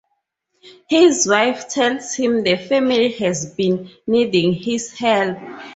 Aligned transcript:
His 0.89 1.27
wife 1.27 1.69
tells 1.69 2.15
him 2.15 2.41
the 2.41 2.55
family 2.57 3.11
has 3.19 3.53
been 3.53 3.91
needing 4.07 4.51
his 4.51 4.91
help. 4.97 5.37